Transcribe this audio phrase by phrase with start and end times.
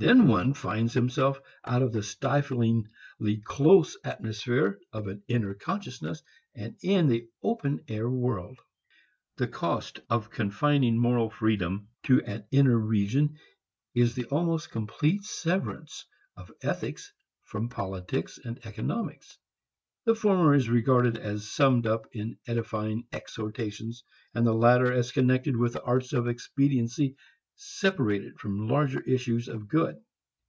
[0.00, 6.22] Then one finds himself out of the stiflingly close atmosphere of an inner consciousness
[6.54, 8.60] and in the open air world.
[9.38, 13.38] The cost of confining moral freedom to an inner region
[13.92, 16.06] is the almost complete severance
[16.36, 19.36] of ethics from politics and economics.
[20.04, 25.56] The former is regarded as summed up in edifying exhortations, and the latter as connected
[25.56, 27.16] with arts of expediency
[27.60, 30.00] separated from larger issues of good.